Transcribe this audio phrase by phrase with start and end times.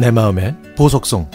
[0.00, 1.28] 내 마음의 보석송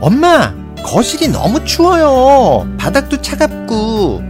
[0.00, 0.52] 엄마,
[0.82, 2.66] 거실이 너무 추워요.
[2.76, 4.22] 바닥도 차갑고.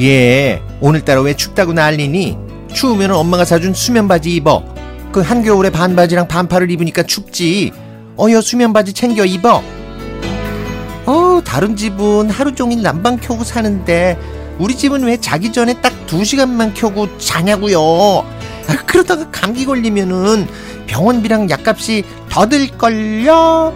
[0.00, 2.36] 예, 오늘따라 왜 춥다고 난리니?
[2.74, 4.62] 추우면 엄마가 사준 수면 바지 입어.
[5.12, 7.85] 그 한겨울에 반바지랑 반팔을 입으니까 춥지.
[8.18, 9.62] 어여 수면 바지 챙겨 입어.
[11.06, 14.18] 어, 다른 집은 하루 종일 난방 켜고 사는데
[14.58, 17.80] 우리 집은 왜 자기 전에 딱 두 시간만 켜고 자냐고요.
[17.80, 20.46] 아, 그러다가 감기 걸리면은
[20.86, 23.72] 병원비랑 약값이 더 들걸요.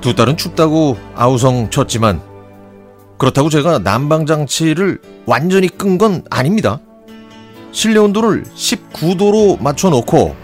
[0.00, 2.20] 두 달은 춥다고 아우성 쳤지만
[3.18, 6.78] 그렇다고 제가 난방 장치를 완전히 끈 건 아닙니다.
[7.72, 10.36] 실내 온도를 19도로 맞춰 놓고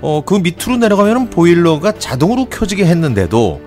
[0.00, 3.60] 어, 그 밑으로 내려가면 보일러가 자동으로 켜지게 했는데도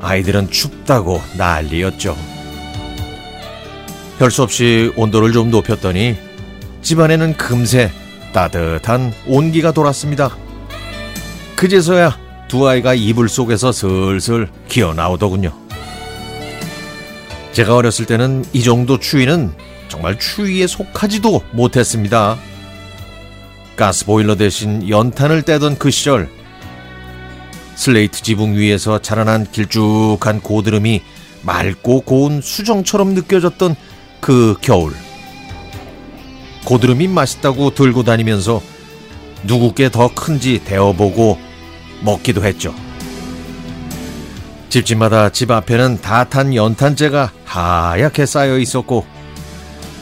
[0.00, 2.16] 아이들은 춥다고 난리였죠.
[4.18, 6.16] 별 수 없이 온도를 좀 높였더니
[6.82, 7.90] 집안에는 금세
[8.32, 10.36] 따뜻한 온기가 돌았습니다.
[11.56, 15.52] 그제서야 두 아이가 이불 속에서 슬슬 기어 나오더군요.
[17.52, 19.52] 제가 어렸을 때는 이 정도 추위는
[19.88, 22.38] 정말 추위에 속하지도 못했습니다.
[23.82, 26.30] 가스보일러 대신 연탄을 떼던 그 시절
[27.74, 31.02] 슬레이트 지붕 위에서 자라난 길쭉한 고드름이
[31.42, 33.74] 맑고 고운 수정처럼 느껴졌던
[34.20, 34.92] 그 겨울
[36.64, 38.62] 고드름이 맛있다고 들고 다니면서
[39.42, 41.40] 누구께 더 큰지 데워보고
[42.02, 42.72] 먹기도 했죠.
[44.68, 49.11] 집집마다 집 앞에는 다 탄 연탄재가 하얗게 쌓여 있었고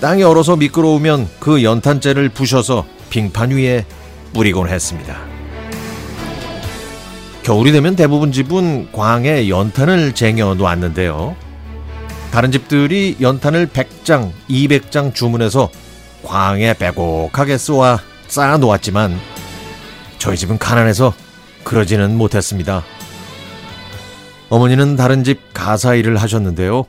[0.01, 3.85] 땅이 얼어서 미끄러우면 그 연탄재를 부셔서 빙판 위에
[4.33, 5.19] 뿌리곤 했습니다.
[7.43, 11.37] 겨울이 되면 대부분 집은 광에 연탄을 쟁여 놓았는데요.
[12.31, 15.69] 다른 집들이 연탄을 100장, 200장 주문해서
[16.23, 17.99] 광에 빼곡하게 쏘아
[18.29, 19.19] 쌓아 놓았지만
[20.19, 21.13] 저희 집은 가난해서
[21.65, 22.85] 그러지는 못했습니다.
[24.49, 26.87] 어머니는 다른 집 가사 일을 하셨는데요.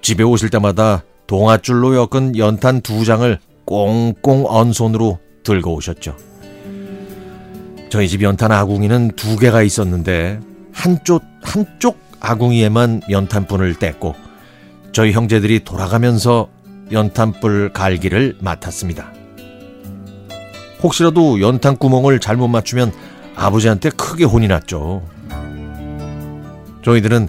[0.00, 6.16] 집에 오실 때마다 동아줄로 엮은 연탄 두 장을 꽁꽁 언 손으로 들고 오셨죠.
[7.88, 10.40] 저희 집 연탄 아궁이는 두 개가 있었는데
[10.72, 14.14] 한쪽 한쪽 아궁이에만 연탄불을 뗐고
[14.92, 16.48] 저희 형제들이 돌아가면서
[16.92, 19.12] 연탄불 갈기를 맡았습니다.
[20.82, 22.92] 혹시라도 연탄 구멍을 잘못 맞추면
[23.34, 25.02] 아버지한테 크게 혼이 났죠.
[26.82, 27.28] 저희들은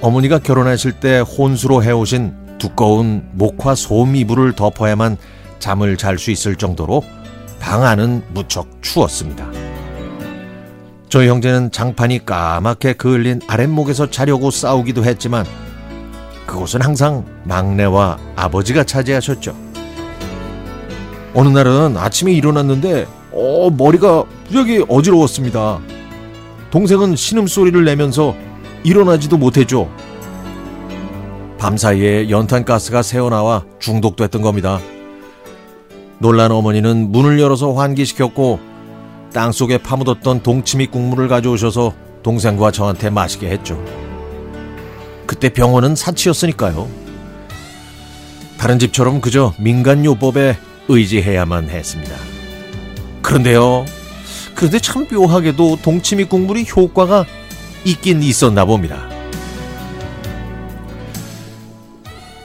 [0.00, 5.16] 어머니가 결혼하실 때 혼수로 해오신 두꺼운 목화 솜 이불을 덮어야만
[5.58, 7.02] 잠을 잘 수 있을 정도로
[7.60, 9.46] 방 안은 무척 추웠습니다.
[11.08, 15.46] 저희 형제는 장판이 까맣게 그을린 아랫목에서 자려고 싸우기도 했지만
[16.46, 19.56] 그곳은 항상 막내와 아버지가 차지하셨죠.
[21.34, 25.80] 어느 날은 아침에 일어났는데 어, 머리가 무지하게 어지러웠습니다.
[26.70, 28.34] 동생은 신음소리를 내면서
[28.84, 29.88] 일어나지도 못했죠.
[31.64, 34.80] 밤사이에 연탄가스가 새어나와 중독됐던 겁니다.
[36.18, 38.60] 놀란 어머니는 문을 열어서 환기시켰고
[39.32, 43.82] 땅속에 파묻었던 동치미 국물을 가져오셔서 동생과 저한테 마시게 했죠.
[45.24, 46.86] 그때 병원은 사치였으니까요.
[48.58, 50.58] 다른 집처럼 그저 민간요법에
[50.88, 52.14] 의지해야만 했습니다.
[53.22, 53.86] 그런데요.
[54.54, 57.24] 그런데 참 묘하게도 동치미 국물이 효과가
[57.86, 59.13] 있긴 있었나 봅니다.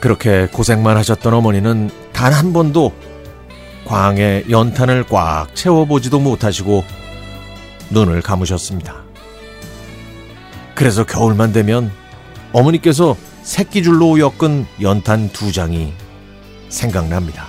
[0.00, 2.92] 그렇게 고생만 하셨던 어머니는 단 한 번도
[3.86, 6.84] 광에 연탄을 꽉 채워보지도 못하시고
[7.90, 9.02] 눈을 감으셨습니다.
[10.74, 11.90] 그래서 겨울만 되면
[12.52, 15.92] 어머니께서 새끼줄로 엮은 연탄 두 장이
[16.68, 17.48] 생각납니다.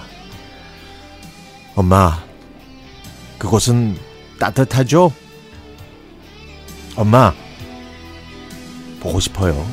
[1.76, 2.18] 엄마,
[3.38, 3.98] 그곳은
[4.40, 5.12] 따뜻하죠?
[6.96, 7.34] 엄마,
[9.00, 9.66] 보고 싶어요.